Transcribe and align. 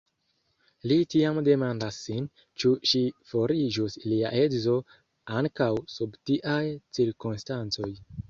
Li 0.91 0.95
tiam 1.13 1.35
demandas 1.47 1.99
sin, 2.05 2.29
ĉu 2.63 2.71
ŝi 2.91 3.01
fariĝus 3.33 3.99
lia 4.13 4.31
edzino 4.39 4.79
ankaŭ 5.41 5.69
sub 5.97 6.17
tiaj 6.31 6.59
cirkonstancoj. 6.99 7.93